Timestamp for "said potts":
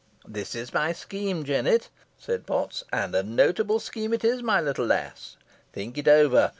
2.17-2.83